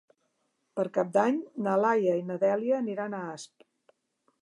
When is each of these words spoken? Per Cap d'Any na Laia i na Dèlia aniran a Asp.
Per 0.79 0.85
Cap 0.95 1.11
d'Any 1.17 1.37
na 1.67 1.77
Laia 1.83 2.17
i 2.23 2.27
na 2.31 2.41
Dèlia 2.47 2.83
aniran 2.85 3.19
a 3.19 3.25
Asp. 3.39 3.71